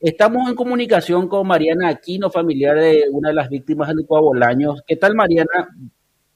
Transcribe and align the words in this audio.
Estamos 0.00 0.48
en 0.48 0.54
comunicación 0.54 1.28
con 1.28 1.46
Mariana 1.46 1.90
Aquino, 1.90 2.30
familiar 2.30 2.74
de 2.74 3.04
una 3.12 3.28
de 3.28 3.34
las 3.34 3.50
víctimas 3.50 3.88
del 3.88 4.06
Coabolaños. 4.06 4.82
¿Qué 4.86 4.96
tal, 4.96 5.14
Mariana? 5.14 5.68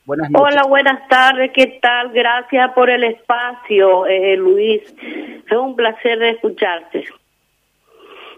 Buenas 0.05 0.31
noches. 0.31 0.53
Hola, 0.53 0.69
buenas 0.69 1.09
tardes. 1.09 1.51
¿Qué 1.55 1.79
tal? 1.81 2.13
Gracias 2.13 2.73
por 2.75 2.91
el 2.91 3.05
espacio, 3.05 4.07
eh, 4.07 4.37
Luis. 4.37 4.83
Es 5.51 5.57
un 5.57 5.75
placer 5.75 6.19
de 6.19 6.31
escucharte. 6.33 7.05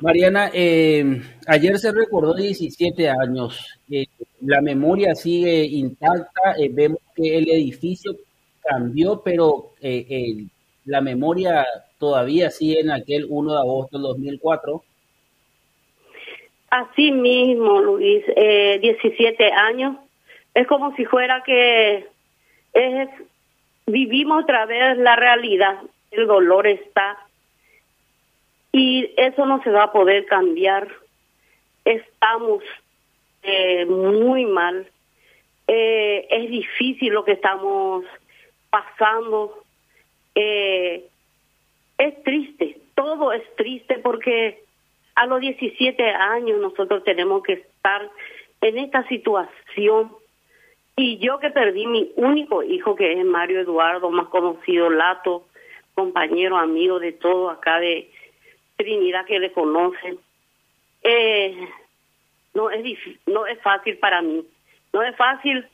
Mariana, 0.01 0.49
eh, 0.55 1.21
ayer 1.49 1.77
se 1.77 1.91
recordó 1.91 2.33
17 2.35 3.11
años. 3.11 3.81
Eh, 3.91 4.07
la 4.43 4.61
memoria 4.61 5.17
sigue 5.17 5.65
intacta. 5.65 6.55
vemos 6.71 7.01
que 7.17 7.37
el 7.39 7.51
edificio 7.51 8.13
cambió, 8.63 9.23
pero 9.25 9.73
la 10.85 11.01
memoria 11.01 11.67
todavía 11.99 12.49
sigue 12.51 12.79
en 12.79 12.93
aquel 12.93 13.27
1 13.29 13.55
de 13.55 13.59
agosto 13.59 13.97
del 13.97 14.05
2004 14.05 14.85
Así 16.71 17.13
mismo, 17.13 17.81
Luis, 17.81 18.25
eh, 18.35 18.79
17 18.81 19.53
años. 19.53 19.97
Es 20.55 20.67
como 20.67 20.95
si 20.97 21.05
fuera 21.05 21.43
que 21.45 22.07
es, 22.73 23.09
vivimos 23.87 24.43
otra 24.43 24.67
vez 24.67 24.99
la 24.99 25.17
realidad. 25.17 25.81
El 26.11 26.27
dolor 26.27 26.67
está. 26.67 27.19
Y 28.73 29.11
eso 29.17 29.47
no 29.47 29.63
se 29.63 29.71
va 29.71 29.85
a 29.85 29.93
poder 29.93 30.27
cambiar. 30.27 30.89
Estamos 31.85 32.63
eh, 33.43 33.87
muy 33.87 34.45
mal. 34.45 34.87
Eh, 35.69 36.27
es 36.31 36.51
difícil 36.51 37.13
lo 37.13 37.25
que 37.25 37.33
estamos 37.33 38.05
pasando. 38.71 39.63
Eh, 40.35 41.05
es 41.99 42.23
triste, 42.23 42.79
todo 42.95 43.33
es 43.33 43.43
triste 43.57 43.99
porque 43.99 44.63
a 45.17 45.27
los 45.27 45.41
17 45.41 46.03
años 46.05 46.61
nosotros 46.61 47.03
tenemos 47.03 47.43
que 47.43 47.55
estar 47.55 48.09
en 48.61 48.79
esta 48.79 49.07
situación. 49.09 50.13
Y 50.95 51.19
yo 51.19 51.39
que 51.39 51.51
perdí 51.51 51.87
mi 51.87 52.13
único 52.17 52.63
hijo, 52.63 52.95
que 52.95 53.19
es 53.19 53.25
Mario 53.25 53.61
Eduardo, 53.61 54.11
más 54.11 54.29
conocido 54.29 54.91
Lato, 54.91 55.47
compañero, 55.95 56.57
amigo 56.57 56.99
de 56.99 57.13
todo 57.13 57.51
acá 57.51 57.81
de 57.81 58.11
Trinidad 58.77 59.25
que 59.25 59.39
le 59.39 59.53
conocen, 59.53 60.19
eh, 61.03 61.69
no 62.55 62.71
es 62.71 62.99
no 63.27 63.47
es 63.47 63.61
fácil 63.63 63.97
para 63.99 64.21
mí. 64.21 64.45
No 64.93 65.03
es 65.03 65.17
fácil 65.17 65.67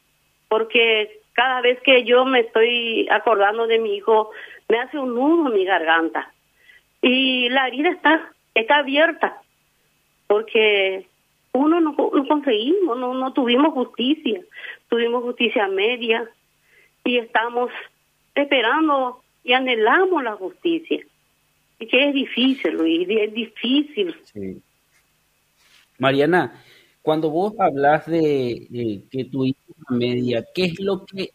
porque 0.48 1.20
cada 1.32 1.60
vez 1.60 1.80
que 1.82 2.04
yo 2.04 2.24
me 2.24 2.40
estoy 2.40 3.08
acordando 3.10 3.66
de 3.66 3.78
mi 3.78 3.96
hijo, 3.96 4.30
me 4.68 4.78
hace 4.78 4.98
un 4.98 5.14
nudo 5.14 5.48
en 5.48 5.54
mi 5.54 5.64
garganta. 5.64 6.32
Y 7.00 7.48
la 7.48 7.66
herida 7.66 7.90
está 7.90 8.32
está 8.54 8.78
abierta, 8.78 9.40
porque 10.26 11.06
uno 11.52 11.80
no, 11.80 11.94
conseguimos, 11.96 12.98
no, 12.98 13.14
no 13.14 13.32
tuvimos 13.32 13.72
justicia, 13.74 14.40
tuvimos 14.88 15.22
justicia 15.22 15.68
media 15.68 16.28
y 17.04 17.18
estamos 17.18 17.70
esperando 18.34 19.22
y 19.44 19.52
anhelamos 19.52 20.22
la 20.22 20.32
justicia. 20.32 21.04
Y 21.78 21.86
que 21.86 22.08
es 22.08 22.14
difícil, 22.14 22.74
Luis, 22.74 23.08
es 23.08 23.34
difícil. 23.34 24.14
Mariana, 25.98 26.62
cuando 27.02 27.30
vos 27.30 27.54
hablas 27.58 28.06
de, 28.06 29.02
que 29.10 29.24
tu 29.24 29.44
hija 29.44 29.58
media, 29.90 30.44
¿qué 30.54 30.66
es 30.66 30.80
lo 30.80 31.04
que 31.04 31.30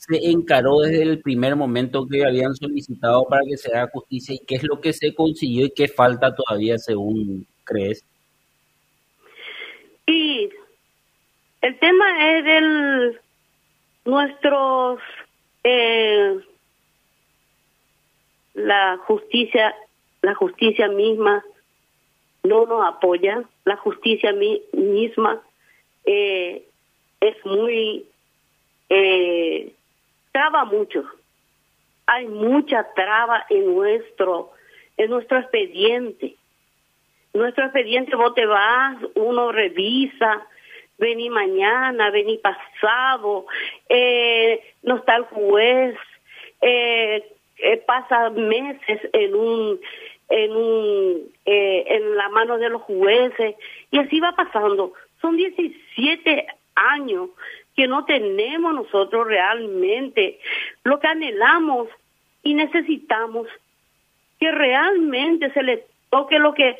se 0.00 0.30
encaró 0.30 0.80
desde 0.80 1.02
el 1.02 1.20
primer 1.20 1.56
momento 1.56 2.06
que 2.06 2.24
habían 2.24 2.54
solicitado 2.54 3.24
para 3.28 3.42
que 3.48 3.56
se 3.56 3.72
haga 3.72 3.90
justicia 3.92 4.34
y 4.34 4.44
qué 4.46 4.56
es 4.56 4.64
lo 4.64 4.80
que 4.80 4.92
se 4.92 5.14
consiguió 5.14 5.66
y 5.66 5.70
qué 5.70 5.88
falta 5.88 6.34
todavía 6.34 6.78
según 6.78 7.46
crees? 7.64 8.04
Y 10.06 10.50
el 11.62 11.78
tema 11.78 12.36
es 12.36 12.44
del 12.44 13.20
nuestros 14.04 15.00
eh, 15.62 16.38
la 18.54 18.98
justicia 19.06 19.74
la 20.20 20.34
justicia 20.34 20.88
misma 20.88 21.42
no 22.42 22.66
nos 22.66 22.86
apoya 22.86 23.42
la 23.64 23.76
justicia 23.78 24.34
misma 24.72 25.42
eh, 26.04 26.66
es 27.20 27.46
muy 27.46 28.04
eh, 28.90 29.72
traba 30.34 30.64
mucho. 30.64 31.04
Hay 32.06 32.26
mucha 32.26 32.92
traba 32.94 33.46
en 33.48 33.72
nuestro, 33.72 34.50
en 34.96 35.10
nuestro 35.10 35.38
expediente. 35.38 36.34
Nuestro 37.32 37.64
expediente 37.64 38.16
vos 38.16 38.34
te 38.34 38.44
vas, 38.44 38.96
uno 39.14 39.52
revisa, 39.52 40.44
vení 40.98 41.30
mañana, 41.30 42.10
vení 42.10 42.38
pasado, 42.38 43.46
eh, 43.88 44.60
no 44.82 44.96
está 44.96 45.16
el 45.16 45.24
juez, 45.24 45.96
eh, 46.60 47.24
eh, 47.58 47.76
pasa 47.86 48.30
meses 48.30 49.00
en 49.12 49.34
un 49.34 49.80
en 50.30 50.50
un 50.50 51.32
en 51.44 52.16
la 52.16 52.28
mano 52.30 52.58
de 52.58 52.70
los 52.70 52.82
jueces 52.82 53.54
y 53.92 53.98
así 53.98 54.18
va 54.18 54.34
pasando. 54.34 54.94
Son 55.20 55.36
17 55.36 56.46
años 56.74 57.30
que 57.74 57.88
no 57.88 58.04
tenemos 58.04 58.74
nosotros 58.74 59.26
realmente 59.26 60.38
lo 60.84 61.00
que 61.00 61.08
anhelamos 61.08 61.88
y 62.42 62.54
necesitamos 62.54 63.48
que 64.38 64.50
realmente 64.52 65.50
se 65.52 65.62
les 65.62 65.80
toque 66.10 66.38
lo 66.38 66.54
que 66.54 66.78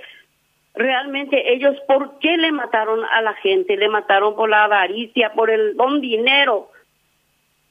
realmente 0.74 1.52
ellos, 1.52 1.76
¿por 1.86 2.18
qué 2.18 2.36
le 2.36 2.52
mataron 2.52 3.04
a 3.04 3.22
la 3.22 3.34
gente? 3.34 3.76
Le 3.76 3.88
mataron 3.88 4.34
por 4.34 4.48
la 4.50 4.64
avaricia, 4.64 5.32
por 5.32 5.50
el 5.50 5.76
don 5.76 6.00
dinero. 6.00 6.68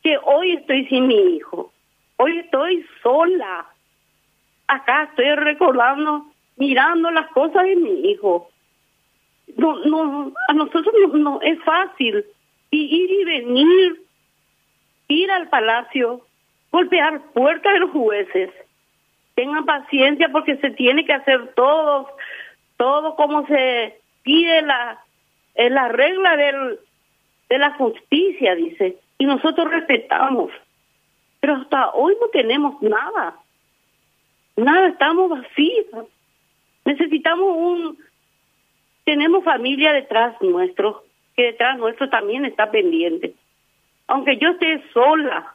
Que 0.02 0.18
hoy 0.22 0.54
estoy 0.54 0.86
sin 0.88 1.08
mi 1.08 1.36
hijo, 1.36 1.72
hoy 2.18 2.40
estoy 2.40 2.86
sola. 3.02 3.68
Acá 4.68 5.04
estoy 5.04 5.34
recordando, 5.36 6.26
mirando 6.58 7.12
las 7.12 7.28
cosas 7.32 7.64
de 7.64 7.76
mi 7.76 8.10
hijo. 8.10 8.50
No, 9.56 9.78
no, 9.86 10.34
a 10.48 10.54
nosotros 10.54 10.94
no 11.14 11.40
es 11.42 11.62
fácil 11.64 12.26
y 12.74 13.04
ir 13.04 13.12
y 13.12 13.24
venir, 13.24 14.02
ir 15.08 15.30
al 15.30 15.48
palacio, 15.50 16.26
golpear 16.72 17.22
puertas 17.34 17.72
de 17.72 17.80
los 17.80 17.92
jueces. 17.92 18.50
Tengan 19.36 19.66
paciencia 19.66 20.30
porque 20.30 20.58
se 20.58 20.72
tiene 20.72 21.06
que 21.06 21.14
hacer 21.14 21.54
todo, 21.54 22.10
todo 22.78 23.16
como 23.16 23.46
se 23.46 24.00
pide 24.24 24.64
la, 24.64 25.00
en 25.54 25.76
la 25.76 25.90
regla 25.90 26.36
de 26.36 27.58
la 27.60 27.74
justicia, 27.76 28.56
dice. 28.56 28.98
Y 29.20 29.26
nosotros 29.26 29.70
respetamos. 29.70 30.52
Pero 31.40 31.58
hasta 31.58 31.92
hoy 31.92 32.16
no 32.20 32.28
tenemos 32.30 32.82
nada. 32.82 33.36
Nada, 34.56 34.88
estamos 34.88 35.30
vacíos. 35.30 36.08
Necesitamos 36.86 37.56
un... 37.56 37.98
Tenemos 39.06 39.44
familia 39.44 39.94
detrás 39.94 40.42
nuestro 40.42 41.04
que 41.36 41.44
detrás 41.44 41.78
nuestro 41.78 42.10
también 42.10 42.46
está 42.46 42.72
pendiente. 42.72 43.34
Aunque 44.08 44.38
yo 44.38 44.50
esté 44.50 44.84
sola, 44.94 45.54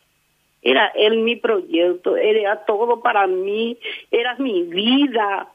era 0.62 0.87
él 0.94 1.19
mi 1.19 1.37
proyecto, 1.37 2.16
era 2.16 2.65
todo 2.65 3.00
para 3.00 3.27
mí, 3.27 3.78
era 4.11 4.34
mi 4.37 4.62
vida. 4.65 5.49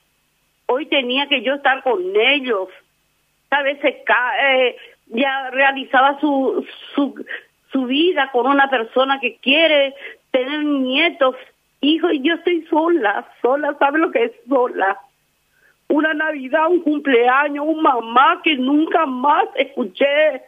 Hoy 0.68 0.86
tenía 0.86 1.28
que 1.28 1.42
yo 1.42 1.56
estar 1.56 1.84
con 1.84 2.02
ellos. 2.16 2.70
A 3.50 3.62
veces 3.64 3.96
eh, 4.42 4.76
ya 5.08 5.50
realizaba 5.52 6.20
su, 6.20 6.66
su, 6.96 7.26
su 7.72 7.86
vida 7.86 8.30
con 8.32 8.48
una 8.48 8.70
persona 8.70 9.20
que 9.20 9.38
quiere 9.38 9.94
tener 10.32 10.64
nietos, 10.64 11.36
hijos, 11.82 12.14
y 12.14 12.22
yo 12.22 12.36
estoy 12.36 12.66
sola, 12.70 13.28
sola, 13.42 13.76
¿sabe 13.78 14.00
lo 14.00 14.12
que 14.12 14.24
es 14.26 14.32
sola? 14.48 15.00
Una 15.94 16.14
Navidad, 16.14 16.70
un 16.70 16.82
cumpleaños, 16.82 17.66
un 17.68 17.82
mamá 17.82 18.42
que 18.44 18.56
nunca 18.56 19.06
más 19.06 19.46
escuché. 19.56 20.42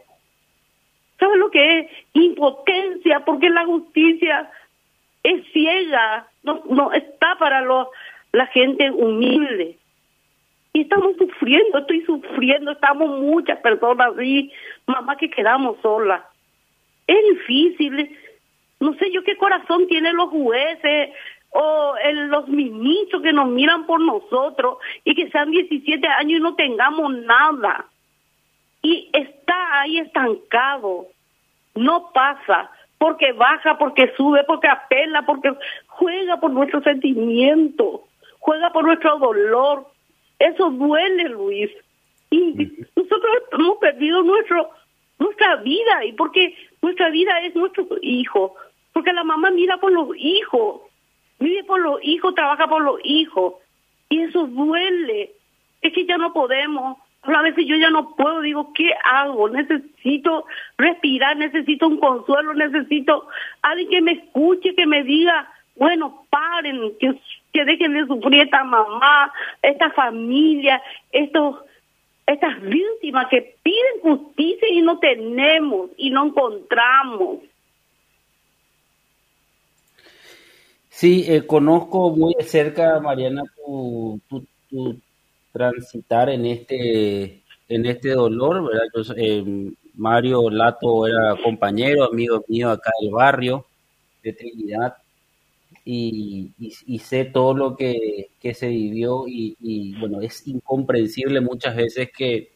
¿Sabes 1.19 1.37
lo 1.37 1.51
que 1.51 1.79
es? 1.79 1.91
Impotencia, 2.13 3.23
porque 3.23 3.49
la 3.49 3.65
justicia 3.65 4.49
es 5.21 5.45
ciega, 5.53 6.27
no, 6.43 6.91
está 6.93 7.35
para 7.37 7.63
la 8.31 8.47
gente 8.47 8.89
humilde. 8.89 9.77
Y 10.73 10.81
estamos 10.81 11.15
sufriendo, 11.17 11.77
estoy 11.77 12.01
sufriendo, 12.01 12.71
estamos 12.71 13.21
muchas 13.21 13.59
personas 13.59 14.13
así, 14.13 14.51
mamá 14.87 15.15
que 15.15 15.29
quedamos 15.29 15.77
solas. 15.81 16.23
Es 17.05 17.23
difícil, 17.29 18.17
no 18.79 18.95
sé 18.95 19.11
yo 19.11 19.23
qué 19.23 19.37
corazón 19.37 19.87
tienen 19.87 20.15
los 20.15 20.29
jueces, 20.29 21.11
o 21.57 21.95
el, 22.03 22.27
los 22.27 22.49
ministros 22.49 23.21
que 23.21 23.31
nos 23.31 23.47
miran 23.47 23.85
por 23.85 24.01
nosotros 24.01 24.77
y 25.05 25.15
que 25.15 25.29
sean 25.31 25.51
17 25.51 26.05
años 26.05 26.39
y 26.39 26.43
no 26.43 26.55
tengamos 26.55 27.15
nada. 27.15 27.85
Y 28.81 29.09
está 29.13 29.79
ahí 29.79 29.99
estancado, 29.99 31.07
no 31.73 32.11
pasa, 32.13 32.69
porque 32.97 33.31
baja, 33.31 33.77
porque 33.77 34.13
sube, 34.17 34.43
porque 34.43 34.67
apela, 34.67 35.25
porque 35.25 35.53
juega 35.87 36.41
por 36.41 36.51
nuestro 36.51 36.83
sentimiento, 36.83 38.03
juega 38.39 38.71
por 38.71 38.83
nuestro 38.83 39.17
dolor. 39.17 39.87
Eso 40.37 40.69
duele, 40.71 41.29
Luis. 41.29 41.71
Y 42.31 42.53
nosotros 42.97 43.31
hemos 43.53 43.77
perdido 43.77 44.23
nuestro 44.23 44.71
nuestra 45.19 45.55
vida 45.57 46.03
y 46.03 46.11
porque 46.11 46.53
nuestra 46.81 47.09
vida 47.11 47.39
es 47.45 47.55
nuestro 47.55 47.87
hijo, 48.01 48.55
porque 48.91 49.13
la 49.13 49.23
mamá 49.23 49.51
mira 49.51 49.77
por 49.77 49.93
los 49.93 50.09
hijos, 50.17 50.81
vive 51.39 51.63
por 51.63 51.79
los 51.79 51.99
hijos, 52.03 52.35
trabaja 52.35 52.67
por 52.67 52.81
los 52.81 52.99
hijos 53.03 53.55
y 54.09 54.21
eso 54.21 54.47
duele. 54.47 55.31
Es 55.81 55.93
que 55.93 56.05
ya 56.05 56.17
no 56.17 56.33
podemos. 56.33 56.97
A 57.23 57.41
veces 57.41 57.65
yo 57.65 57.75
ya 57.75 57.89
no 57.89 58.15
puedo, 58.15 58.41
digo, 58.41 58.71
¿qué 58.73 58.93
hago? 59.03 59.49
Necesito 59.49 60.45
respirar, 60.77 61.35
necesito 61.37 61.87
un 61.87 61.97
consuelo, 61.97 62.53
necesito 62.53 63.27
alguien 63.63 63.89
que 63.89 64.01
me 64.01 64.11
escuche, 64.11 64.75
que 64.75 64.85
me 64.85 65.03
diga, 65.03 65.51
bueno, 65.75 66.25
paren, 66.29 66.93
que, 66.99 67.19
que 67.51 67.65
dejen 67.65 67.93
de 67.93 68.05
sufrir 68.05 68.43
esta 68.43 68.63
mamá, 68.63 69.33
esta 69.63 69.89
familia, 69.91 70.81
estos 71.11 71.57
estas 72.27 72.59
víctimas 72.61 73.27
que 73.29 73.55
piden 73.61 74.01
justicia 74.01 74.67
y 74.69 74.81
no 74.81 74.99
tenemos 74.99 75.91
y 75.97 76.09
no 76.09 76.25
encontramos. 76.25 77.39
Sí, 80.97 81.25
eh, 81.27 81.45
conozco 81.45 82.09
muy 82.15 82.33
de 82.37 82.45
cerca, 82.45 83.01
Mariana, 83.01 83.43
tu, 83.57 84.21
tu, 84.69 84.97
transitar 85.51 86.29
en 86.29 86.45
este 86.45 87.43
en 87.67 87.85
este 87.85 88.11
dolor, 88.11 88.63
¿verdad? 88.65 89.15
Eh, 89.17 89.73
Mario 89.95 90.49
Lato 90.49 91.05
era 91.05 91.35
compañero, 91.43 92.05
amigo 92.05 92.45
mío 92.47 92.69
acá 92.71 92.91
del 93.01 93.11
barrio 93.11 93.65
de 94.23 94.33
Trinidad 94.33 94.95
y, 95.83 96.53
sé 96.99 97.25
todo 97.25 97.53
lo 97.53 97.75
que, 97.75 98.29
se 98.53 98.67
vivió 98.69 99.25
y, 99.27 99.95
bueno, 99.99 100.21
es 100.21 100.47
incomprensible 100.47 101.41
muchas 101.41 101.75
veces 101.75 102.09
que 102.17 102.53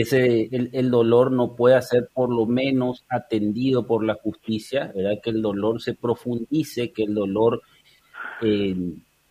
ese 0.00 0.48
el, 0.52 0.90
dolor 0.90 1.32
no 1.32 1.54
pueda 1.54 1.80
ser 1.82 2.08
por 2.12 2.30
lo 2.34 2.46
menos 2.46 3.04
atendido 3.08 3.86
por 3.86 4.04
la 4.04 4.14
justicia, 4.14 4.92
¿verdad? 4.94 5.20
Que 5.22 5.30
el 5.30 5.42
dolor 5.42 5.80
se 5.80 5.94
profundice, 5.94 6.92
que 6.92 7.04
el 7.04 7.14
dolor 7.14 7.62
eh, 8.42 8.74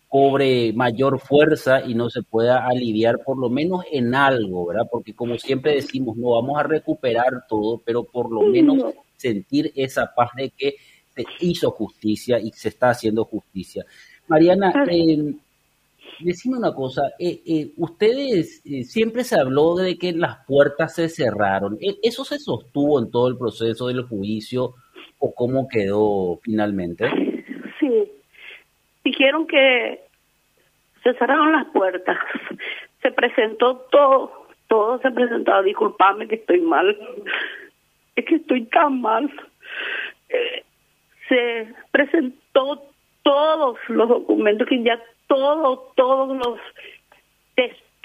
cobre 0.08 0.72
mayor 0.74 1.20
fuerza 1.20 1.82
y 1.86 1.94
no 1.94 2.10
se 2.10 2.24
pueda 2.24 2.66
aliviar 2.66 3.20
por 3.26 3.38
lo 3.38 3.50
menos 3.50 3.84
en 3.92 4.16
algo, 4.16 4.68
¿verdad? 4.68 4.88
Porque 4.90 5.14
como 5.14 5.38
siempre 5.38 5.76
decimos, 5.76 6.16
no 6.16 6.32
vamos 6.32 6.58
a 6.58 6.64
recuperar 6.64 7.44
todo, 7.50 7.82
pero 7.84 8.04
por 8.04 8.32
lo 8.32 8.44
menos 8.44 8.94
sentir 9.18 9.72
esa 9.76 10.14
paz 10.16 10.30
de 10.38 10.52
que 10.52 10.76
se 11.16 11.26
hizo 11.42 11.72
justicia 11.72 12.40
y 12.40 12.52
se 12.52 12.70
está 12.70 12.92
haciendo 12.92 13.26
justicia. 13.26 13.86
Mariana, 14.28 14.86
eh, 14.90 15.36
decime 16.20 16.58
una 16.58 16.74
cosa, 16.74 17.02
eh, 17.20 17.42
eh, 17.46 17.72
ustedes 17.78 18.62
eh, 18.66 18.84
siempre 18.84 19.24
se 19.24 19.40
habló 19.40 19.76
de 19.76 19.98
que 19.98 20.14
las 20.14 20.46
puertas 20.46 20.96
se 20.96 21.10
cerraron, 21.10 21.78
¿E-, 21.82 21.98
¿eso 22.04 22.24
se 22.24 22.40
sostuvo 22.40 23.00
en 23.00 23.12
todo 23.12 23.28
el 23.28 23.38
proceso 23.38 23.88
del 23.88 24.04
juicio 24.04 24.74
o 25.20 25.34
cómo 25.34 25.68
quedó 25.68 26.40
finalmente? 26.44 27.10
Sí, 27.80 28.12
dijeron 29.04 29.48
que 29.48 30.02
se 31.04 31.14
cerraron 31.16 31.52
las 31.52 31.68
puertas, 31.68 32.18
se 33.02 33.12
presentó 33.12 33.88
todo, 33.92 34.48
todo 34.68 35.00
se 35.00 35.12
presentó, 35.12 35.62
disculpame 35.64 36.28
que 36.28 36.36
estoy 36.36 36.62
mal, 36.62 36.98
es 38.16 38.26
que 38.26 38.36
estoy 38.36 38.66
tan 38.66 39.02
mal. 39.02 39.32
Se 41.30 41.74
presentó 41.92 42.84
todos 43.24 43.78
los 43.88 44.10
documentos 44.10 44.68
que 44.68 44.84
ya 44.84 45.00
todos, 45.28 45.96
todos 45.96 46.38
los 46.38 46.60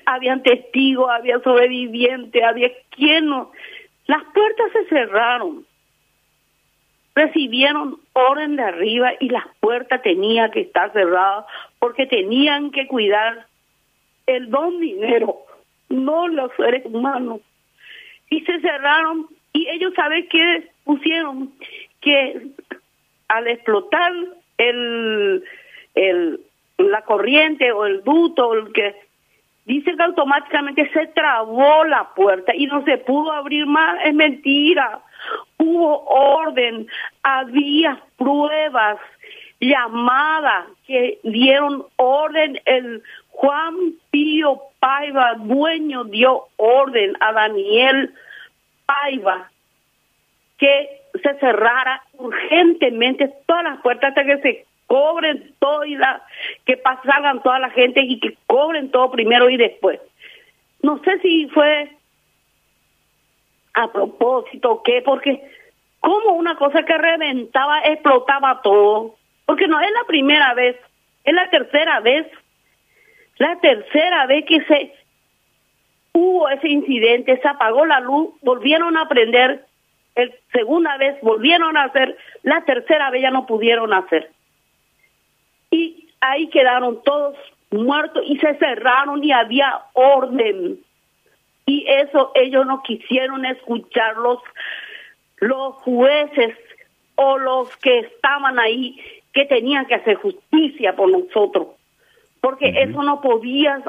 habían 0.07 0.43
testigos, 0.43 1.11
había 1.11 1.39
sobrevivientes, 1.41 2.43
había 2.43 2.71
quien 2.91 3.27
no. 3.27 3.53
Las 4.07 4.23
puertas 4.35 4.73
se 4.73 4.85
cerraron. 4.87 5.67
Recibieron 7.15 7.99
orden 8.13 8.57
de 8.57 8.63
arriba 8.63 9.13
y 9.21 9.29
las 9.29 9.45
puertas 9.61 10.03
tenían 10.03 10.51
que 10.51 10.61
estar 10.61 10.93
cerradas 10.93 11.45
porque 11.79 12.07
tenían 12.07 12.71
que 12.71 12.87
cuidar 12.87 13.47
el 14.27 14.51
don 14.51 14.81
dinero, 14.81 15.39
no 15.89 16.29
los 16.29 16.51
seres 16.57 16.85
humanos. 16.87 17.41
Y 18.31 18.41
se 18.43 18.61
cerraron 18.61 19.27
y 19.53 19.69
ellos 19.69 19.93
saben 19.95 20.29
qué 20.29 20.71
pusieron 20.85 21.53
que 22.01 22.49
al 23.29 23.47
explotar 23.49 24.13
el, 24.59 25.45
el, 25.95 26.41
la 26.89 27.03
corriente 27.03 27.73
o 27.73 27.87
el 27.87 28.03
duto, 28.03 28.55
el 28.55 28.73
que 28.73 28.97
dice 29.65 29.95
que 29.97 30.03
automáticamente 30.03 30.91
se 30.93 31.07
trabó 31.09 31.85
la 31.85 32.13
puerta 32.15 32.55
y 32.55 32.67
no 32.67 32.85
se 32.85 32.99
pudo 32.99 33.33
abrir 33.33 33.67
más, 33.67 33.99
es 34.05 34.15
mentira. 34.15 35.01
Hubo 35.59 36.05
orden, 36.07 36.87
había 37.23 38.01
pruebas, 38.17 38.99
llamadas 39.61 40.67
que 40.87 41.19
dieron 41.23 41.85
orden. 41.97 42.61
El 42.65 43.03
Juan 43.29 43.75
Pío 44.11 44.61
Paiva, 44.79 45.35
dueño, 45.35 46.05
dio 46.05 46.49
orden 46.57 47.17
a 47.21 47.33
Daniel 47.33 48.15
Paiva 48.87 49.51
que 50.61 51.01
se 51.23 51.35
cerrara 51.39 52.03
urgentemente 52.19 53.33
todas 53.47 53.65
las 53.65 53.81
puertas 53.81 54.11
hasta 54.11 54.25
que 54.25 54.39
se 54.39 54.67
cobren 54.91 55.55
todo 55.61 55.85
y 55.85 55.95
la, 55.95 56.21
que 56.67 56.77
pasaran 56.77 57.41
toda 57.45 57.61
la 57.61 57.71
gente 57.71 58.01
y 58.03 58.19
que 58.19 58.37
cobren 58.49 58.91
todo 58.91 59.13
primero 59.13 59.49
y 59.49 59.57
después. 59.57 60.01
No 60.83 60.99
sé 61.05 61.21
si 61.21 61.47
fue 61.51 61.93
a 63.75 63.93
propósito 63.93 64.73
o 64.73 64.83
qué, 64.83 65.01
porque 65.03 65.49
como 66.01 66.33
una 66.33 66.57
cosa 66.57 66.83
que 66.83 66.99
reventaba, 66.99 67.83
explotaba 67.83 68.63
todo, 68.63 69.15
porque 69.47 69.69
no 69.69 69.81
es 69.81 69.93
la 69.93 70.05
primera 70.09 70.55
vez, 70.55 70.77
es 71.23 71.35
la 71.35 71.49
tercera 71.51 72.01
vez, 72.01 72.27
la 73.37 73.61
tercera 73.61 74.27
vez 74.27 74.45
que 74.45 74.61
se 74.65 74.93
hubo 76.15 76.49
ese 76.49 76.69
incidente, 76.69 77.39
se 77.41 77.47
apagó 77.47 77.87
la 77.87 78.01
luz, 78.01 78.31
volvieron 78.43 78.97
a 78.97 79.09
prender 79.09 79.65
el 80.17 80.35
segunda 80.51 80.97
vez 80.97 81.17
volvieron 81.23 81.77
a 81.77 81.85
hacer, 81.85 82.19
la 82.43 82.65
tercera 82.65 83.09
vez 83.11 83.23
ya 83.23 83.31
no 83.31 83.47
pudieron 83.47 83.95
hacer. 83.95 84.33
Y 85.71 86.09
ahí 86.21 86.49
quedaron 86.49 87.03
todos 87.03 87.37
muertos 87.71 88.23
y 88.27 88.39
se 88.39 88.55
cerraron 88.57 89.23
y 89.23 89.33
había 89.33 89.83
orden. 89.93 90.81
Y 91.67 91.87
eso 91.89 92.33
ellos 92.35 92.67
no 92.67 92.83
quisieron 92.83 93.45
escuchar 93.45 94.17
los, 94.17 94.39
los 95.39 95.75
jueces 95.77 96.57
o 97.15 97.39
los 97.39 97.77
que 97.77 98.01
estaban 98.01 98.59
ahí 98.59 99.01
que 99.33 99.45
tenían 99.45 99.87
que 99.87 99.95
hacer 99.95 100.17
justicia 100.17 100.97
por 100.97 101.11
nosotros. 101.11 101.69
Porque 102.41 102.73
eso 102.75 103.03
no 103.03 103.21
podía 103.21 103.83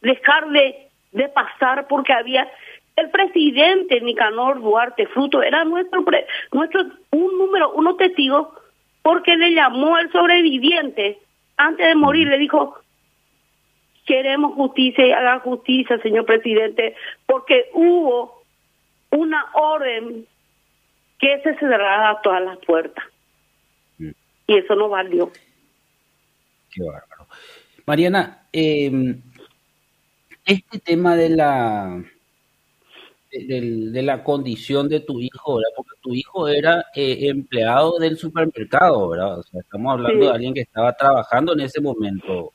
dejar 0.00 0.48
de, 0.50 0.88
de 1.10 1.28
pasar 1.28 1.88
porque 1.88 2.12
había 2.12 2.48
el 2.96 3.10
presidente 3.10 4.00
Nicanor 4.00 4.60
Duarte 4.60 5.06
Fruto 5.06 5.42
era 5.42 5.64
nuestro 5.64 6.04
nuestro 6.52 6.82
un 7.10 7.38
número 7.38 7.72
uno 7.72 7.96
testigo 7.96 8.54
porque 9.02 9.36
le 9.36 9.52
llamó 9.52 9.96
al 9.96 10.10
sobreviviente 10.12 11.18
antes 11.56 11.86
de 11.86 11.94
morir 11.94 12.28
le 12.28 12.38
dijo 12.38 12.76
queremos 14.06 14.54
justicia 14.54 15.06
y 15.06 15.12
haga 15.12 15.40
justicia 15.40 16.00
señor 16.02 16.26
presidente 16.26 16.96
porque 17.26 17.66
hubo 17.74 18.42
una 19.10 19.46
orden 19.54 20.26
que 21.18 21.40
se 21.42 21.54
cerrara 21.58 22.20
todas 22.22 22.42
las 22.42 22.58
puertas 22.58 23.04
mm. 23.98 24.10
y 24.48 24.56
eso 24.58 24.74
no 24.74 24.88
valió. 24.88 25.30
Qué 26.70 26.82
bárbaro. 26.82 27.28
Mariana 27.86 28.46
eh, 28.52 28.90
este 30.44 30.78
tema 30.80 31.14
de 31.14 31.30
la 31.30 32.02
de, 33.32 34.02
la 34.02 34.22
condición 34.22 34.88
de 34.88 35.00
tu 35.00 35.20
hijo, 35.20 35.56
¿verdad? 35.56 35.70
Porque 35.76 35.92
tu 36.00 36.14
hijo 36.14 36.48
era 36.48 36.86
eh, 36.94 37.28
empleado 37.28 37.98
del 37.98 38.16
supermercado, 38.16 39.08
¿verdad? 39.08 39.38
O 39.38 39.42
sea, 39.42 39.60
estamos 39.60 39.92
hablando 39.92 40.26
de 40.26 40.30
alguien 40.30 40.54
que 40.54 40.60
estaba 40.60 40.92
trabajando 40.92 41.54
en 41.54 41.60
ese 41.60 41.80
momento. 41.80 42.52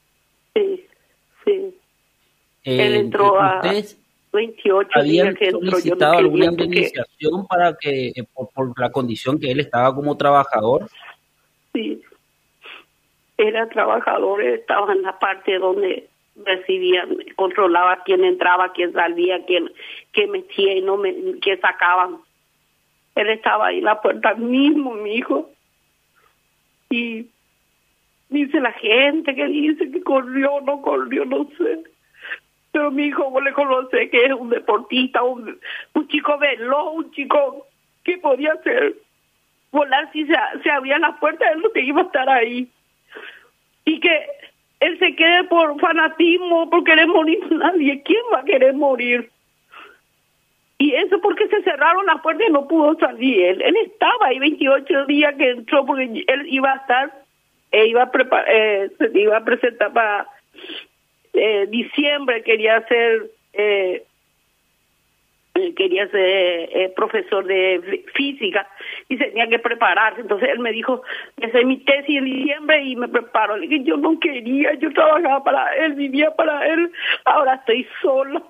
Sí, 0.54 0.86
sí. 1.46 1.76
Eh, 2.64 2.86
Él 2.86 2.96
entró 2.96 3.40
a 3.40 3.62
28 4.34 4.90
¿Habían 4.94 5.36
solicitado 5.36 6.18
alguna 6.18 6.46
indemnización 6.46 7.48
para 7.48 7.76
que, 7.76 8.10
eh, 8.10 8.24
por, 8.34 8.50
por 8.50 8.80
la 8.80 8.92
condición 8.92 9.40
que 9.40 9.50
él 9.50 9.62
estaba 9.62 9.96
como 9.96 10.16
trabajador? 10.16 10.88
Sí. 11.74 12.04
Era 13.38 13.68
trabajador, 13.70 14.44
estaba 14.44 14.94
en 14.94 15.02
la 15.04 15.18
parte 15.18 15.58
donde 15.58 16.10
recibían, 16.46 17.18
controlaba 17.36 18.04
quién 18.04 18.24
entraba, 18.24 18.72
quién 18.74 18.94
salía, 18.94 19.46
quién, 19.46 19.72
quién 20.12 20.32
metía 20.32 20.74
y 20.74 20.82
no 20.82 20.98
me, 20.98 21.14
quién 21.42 21.60
sacaban. 21.60 22.18
Él 23.16 23.30
estaba 23.30 23.68
ahí 23.68 23.80
en 23.80 23.86
la 23.86 24.02
puerta 24.02 24.36
mismo, 24.36 24.94
mi 24.94 25.16
hijo. 25.16 25.50
Y 26.90 27.28
dice 28.30 28.60
la 28.60 28.74
gente 28.74 29.34
que 29.36 29.48
dice 29.48 29.92
que 29.92 30.04
corrió, 30.04 30.62
no 30.62 30.82
corrió, 30.82 31.26
no 31.26 31.48
sé. 31.58 31.84
Pero 32.72 32.92
mi 32.92 33.06
hijo, 33.06 33.30
vos 33.32 33.44
le 33.44 33.54
conoce 33.54 34.10
que 34.10 34.26
es 34.26 34.34
un 34.34 34.50
deportista, 34.50 35.24
un, 35.24 35.60
un 35.94 36.08
chico 36.08 36.38
veloz, 36.38 36.94
un 36.94 37.12
chico 37.12 37.66
que 38.04 38.18
podía 38.20 38.56
ser 38.64 38.96
volar 39.72 40.12
si 40.12 40.26
se, 40.26 40.34
se 40.64 40.70
abrían 40.70 41.02
las 41.02 41.18
puertas, 41.20 41.52
él 41.54 41.62
no 41.62 41.70
te 41.70 41.82
iba 41.82 42.02
a 42.02 42.06
estar 42.06 42.30
ahí. 42.30 42.70
Y 43.86 44.00
que 44.00 44.26
él 44.80 45.00
se 45.00 45.16
quede 45.16 45.44
por 45.46 45.80
fanatismo, 45.80 46.70
por 46.70 46.84
querer 46.84 47.08
morir 47.08 47.40
nadie. 47.52 48.02
¿Quién 48.04 48.22
va 48.34 48.40
a 48.40 48.46
querer 48.46 48.74
morir? 48.74 49.30
Y 50.80 50.94
eso 50.94 51.20
porque 51.22 51.48
se 51.48 51.64
cerraron 51.64 52.06
las 52.06 52.22
puertas 52.22 52.48
y 52.48 52.52
no 52.52 52.68
pudo 52.68 52.96
salir. 53.00 53.42
Él, 53.42 53.62
él 53.64 53.76
estaba 53.78 54.28
ahí 54.28 54.38
28 54.38 55.06
días 55.06 55.34
que 55.36 55.50
entró 55.50 55.86
porque 55.86 56.24
él 56.28 56.46
iba 56.48 56.72
a 56.72 56.76
estar, 56.76 57.12
e 57.72 57.88
iba 57.88 58.04
a 58.04 58.12
eh, 58.48 58.92
se 58.98 59.20
iba 59.20 59.38
a 59.38 59.44
presentar 59.44 59.92
para 59.92 60.28
eh, 61.34 61.66
diciembre, 61.70 62.44
quería 62.44 62.78
hacer 62.78 63.32
eh, 65.58 65.74
quería 65.76 66.08
ser 66.10 66.20
eh, 66.22 66.94
profesor 66.96 67.46
de 67.46 68.06
física 68.14 68.68
y 69.10 69.18
tenía 69.18 69.48
que 69.48 69.60
prepararse. 69.60 70.22
Entonces 70.22 70.50
él 70.50 70.60
me 70.60 70.72
dijo, 70.72 71.02
hice 71.42 71.66
mi 71.66 71.78
tesis 71.78 72.18
en 72.18 72.26
diciembre 72.26 72.84
y 72.84 72.96
me 72.96 73.08
preparo. 73.08 73.58
Le 73.58 73.68
dije, 73.68 73.84
yo 73.84 73.98
no 73.98 74.20
quería, 74.20 74.74
yo 74.76 74.92
trabajaba 74.94 75.44
para 75.44 75.76
él, 75.78 75.94
vivía 75.94 76.32
para 76.36 76.68
él, 76.68 76.92
ahora 77.26 77.56
estoy 77.56 77.88
sola. 78.02 78.44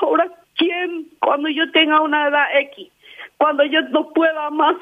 Ahora, 0.00 0.28
¿quién? 0.56 1.06
Cuando 1.20 1.48
yo 1.48 1.70
tenga 1.72 2.00
una 2.00 2.28
edad 2.28 2.46
X, 2.72 2.90
cuando 3.38 3.64
yo 3.64 3.80
no 3.88 4.10
pueda 4.12 4.50
más, 4.50 4.76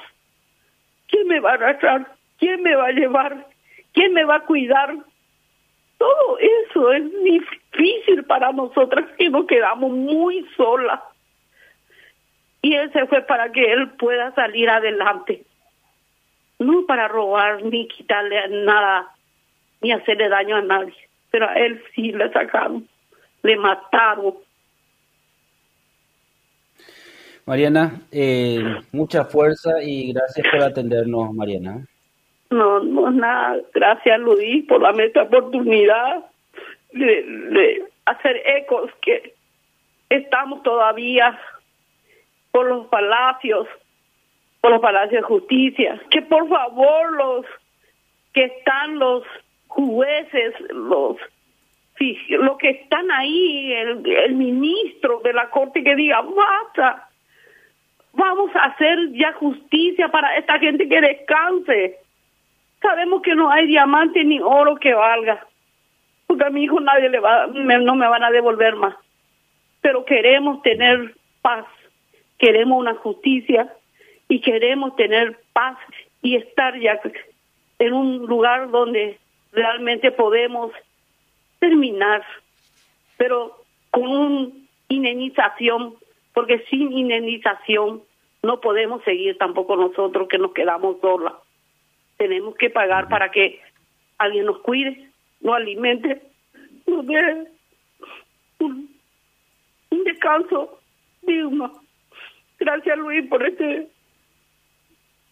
¿quién 1.09 1.29
me 1.29 1.41
va 1.41 1.51
a 1.51 1.55
arrastrar? 1.55 2.07
¿Quién 2.39 2.63
me 2.63 2.75
va 2.75 2.87
a 2.87 2.93
llevar? 2.93 3.47
¿Quién 3.93 4.15
me 4.15 4.25
va 4.25 4.37
a 4.37 4.45
cuidar? 4.45 4.97
Todo 5.99 6.39
eso 6.39 6.93
es 6.93 7.23
difícil 7.23 8.25
para 8.25 8.51
nosotras 8.51 9.05
que 9.17 9.31
nos 9.31 9.47
quedamos 9.47 9.93
muy 9.93 10.45
solas 10.57 11.01
y 12.63 12.75
él 12.75 12.93
se 12.93 13.07
fue 13.07 13.23
para 13.23 13.51
que 13.51 13.73
él 13.73 13.91
pueda 13.99 14.33
salir 14.35 14.71
adelante. 14.71 15.45
No 16.61 16.87
para 16.87 17.09
robar 17.09 17.65
ni 17.65 17.89
quitarle 17.89 18.49
nada, 18.65 19.09
ni 19.81 19.91
hacerle 19.91 20.29
daño 20.29 20.57
a 20.57 20.63
nadie. 20.63 20.95
Pero 21.33 21.49
a 21.49 21.55
él 21.55 21.83
sí 21.93 22.13
le 22.13 22.31
sacaron, 22.33 22.87
le 23.43 23.57
mataron. 23.57 24.35
Mariana, 27.45 28.01
eh, 28.13 28.63
mucha 28.93 29.25
fuerza 29.25 29.83
y 29.83 30.13
gracias 30.13 30.47
por 30.49 30.63
atendernos, 30.63 31.35
Mariana. 31.35 31.85
No, 32.51 32.79
no, 32.79 33.11
nada. 33.11 33.57
Gracias, 33.75 34.21
Luis, 34.21 34.65
por 34.69 34.83
darme 34.83 35.07
esta 35.07 35.23
oportunidad 35.23 36.25
de, 36.93 37.25
de 37.25 37.85
hacer 38.05 38.41
ecos 38.45 38.89
que 39.01 39.35
estamos 40.11 40.63
todavía 40.63 41.37
por 42.53 42.67
los 42.67 42.87
palacios, 42.87 43.67
por 44.61 44.71
los 44.71 44.81
palacios 44.81 45.23
de 45.23 45.27
justicia, 45.27 46.01
que 46.11 46.23
por 46.23 46.49
favor 46.49 47.13
los 47.13 47.47
que 48.33 48.45
están 48.45 48.99
los 48.99 49.25
jueces, 49.67 50.55
los 50.71 51.17
los 52.31 52.59
que 52.59 52.71
están 52.71 53.09
ahí, 53.13 53.73
el, 53.73 54.35
ministro 54.35 55.21
de 55.23 55.33
la 55.33 55.51
corte 55.51 55.85
que 55.85 55.95
diga, 55.95 56.21
basta, 56.21 57.09
vamos 58.13 58.51
a 58.57 58.65
hacer 58.65 59.13
ya 59.13 59.33
justicia 59.35 60.09
para 60.09 60.37
esta 60.37 60.59
gente 60.59 60.89
que 60.89 61.01
descanse. 61.01 61.99
Sabemos 62.81 63.23
que 63.23 63.37
no 63.37 63.51
hay 63.51 63.69
diamante 63.69 64.25
ni 64.25 64.41
oro 64.41 64.75
que 64.77 64.93
valga, 64.93 65.47
porque 66.27 66.45
a 66.45 66.51
mi 66.51 66.65
hijo 66.65 66.81
nadie 66.81 67.09
le 67.09 67.21
va, 67.21 67.47
no 67.47 67.95
me 67.95 68.09
van 68.09 68.25
a 68.25 68.33
devolver 68.33 68.75
más. 68.75 68.97
Pero 69.81 70.05
queremos 70.05 70.61
tener 70.63 71.15
paz 71.41 71.67
queremos 72.43 72.77
una 72.77 72.97
justicia 72.97 73.73
y 74.29 74.41
queremos 74.41 74.97
tener 74.97 75.39
paz 75.53 75.79
y 76.23 76.35
estar 76.35 76.77
ya 76.81 77.01
en 77.79 77.93
un 77.93 78.27
lugar 78.27 78.69
donde 78.73 79.21
realmente 79.53 80.11
podemos 80.11 80.73
terminar, 81.61 82.25
pero 83.17 83.63
con 83.93 84.09
una 84.09 84.49
indemnización, 84.89 85.95
porque 86.35 86.65
sin 86.69 86.91
indemnización 86.93 88.03
no 88.43 88.61
podemos 88.61 89.05
seguir 89.05 89.39
tampoco 89.39 89.77
nosotros 89.77 90.27
que 90.29 90.39
nos 90.39 90.53
quedamos 90.53 91.01
solas. 91.01 91.35
Tenemos 92.17 92.57
que 92.57 92.71
pagar 92.71 93.09
para 93.09 93.31
que 93.31 93.61
alguien 94.19 94.47
nos 94.47 94.59
cuide, 94.63 95.11
nos 95.41 95.55
alimente, 95.55 96.21
nos 96.89 97.07
dé 97.07 97.47
un, 98.59 98.91
un 99.91 100.05
descanso 100.05 100.81
digno. 101.23 101.82
Gracias 102.63 102.97
Luis 102.97 103.29
por 103.29 103.45
este 103.45 103.89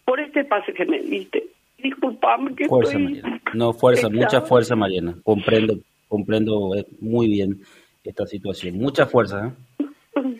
por 0.03 0.19
este 0.19 0.43
pase 0.43 0.73
que 0.73 0.85
me 0.85 0.99
diste. 0.99 1.47
Disculpame 1.77 2.53
que 2.55 2.67
fuerza, 2.67 2.99
Mariana. 2.99 3.41
No, 3.53 3.73
fuerza, 3.73 4.09
mucha 4.09 4.41
fuerza, 4.41 4.75
Mariana. 4.75 5.15
Comprendo, 5.23 5.75
comprendo 6.09 6.75
eh, 6.75 6.85
muy 6.99 7.27
bien 7.27 7.61
esta 8.03 8.25
situación. 8.27 8.77
Mucha 8.77 9.05
fuerza. 9.05 9.47
¿eh? 9.47 9.85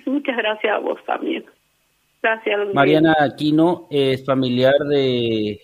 Muchas 0.05 0.36
gracias 0.36 0.74
a 0.74 0.79
vos 0.79 1.00
también. 1.05 1.45
Gracias. 2.21 2.60
Luis. 2.60 2.75
Mariana 2.75 3.15
Aquino 3.19 3.88
es 3.89 4.25
familiar 4.25 4.75
de 4.89 5.62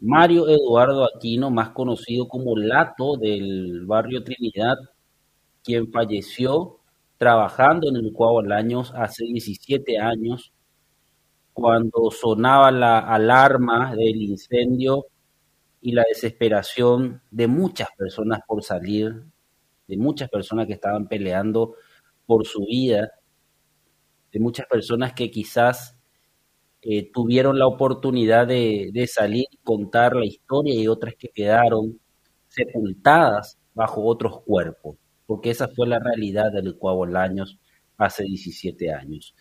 Mario 0.00 0.48
Eduardo 0.48 1.04
Aquino, 1.04 1.50
más 1.50 1.70
conocido 1.70 2.28
como 2.28 2.56
Lato 2.56 3.16
del 3.16 3.84
barrio 3.84 4.22
Trinidad, 4.22 4.76
quien 5.64 5.90
falleció 5.90 6.78
trabajando 7.16 7.88
en 7.88 7.96
el 7.96 8.12
Cuau 8.12 8.38
años 8.52 8.92
hace 8.94 9.24
17 9.24 9.98
años 9.98 10.52
cuando 11.58 12.10
sonaba 12.12 12.70
la 12.70 13.00
alarma 13.00 13.94
del 13.96 14.22
incendio 14.22 15.06
y 15.80 15.90
la 15.90 16.04
desesperación 16.08 17.20
de 17.32 17.48
muchas 17.48 17.88
personas 17.96 18.40
por 18.46 18.62
salir, 18.62 19.24
de 19.88 19.96
muchas 19.96 20.30
personas 20.30 20.68
que 20.68 20.74
estaban 20.74 21.08
peleando 21.08 21.74
por 22.26 22.46
su 22.46 22.60
vida, 22.60 23.10
de 24.32 24.38
muchas 24.38 24.66
personas 24.66 25.14
que 25.14 25.32
quizás 25.32 25.96
eh, 26.80 27.10
tuvieron 27.12 27.58
la 27.58 27.66
oportunidad 27.66 28.46
de, 28.46 29.10
salir 29.12 29.46
y 29.50 29.56
contar 29.58 30.14
la 30.14 30.26
historia 30.26 30.74
y 30.74 30.86
otras 30.86 31.14
que 31.18 31.28
quedaron 31.28 31.98
sepultadas 32.46 33.58
bajo 33.74 34.04
otros 34.04 34.42
cuerpos, 34.42 34.96
porque 35.26 35.50
esa 35.50 35.66
fue 35.66 35.88
la 35.88 35.98
realidad 35.98 36.52
del 36.52 36.76
Cuavo 36.76 37.04
hace 37.96 38.22
17 38.22 38.92
años. 38.92 39.34